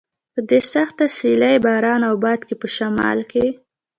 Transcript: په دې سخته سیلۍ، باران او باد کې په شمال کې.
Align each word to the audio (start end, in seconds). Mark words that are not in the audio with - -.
په 0.33 0.39
دې 0.49 0.59
سخته 0.73 1.05
سیلۍ، 1.17 1.55
باران 1.65 2.01
او 2.09 2.15
باد 2.23 2.39
کې 2.47 2.55
په 2.61 2.67
شمال 2.75 3.19
کې. 3.31 3.45